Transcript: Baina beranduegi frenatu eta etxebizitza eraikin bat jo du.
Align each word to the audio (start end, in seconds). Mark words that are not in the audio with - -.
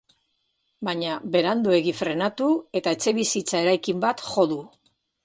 Baina 0.87 1.17
beranduegi 1.35 1.93
frenatu 1.97 2.47
eta 2.81 2.95
etxebizitza 2.97 3.63
eraikin 3.67 4.01
bat 4.07 4.25
jo 4.31 4.47
du. 4.55 4.59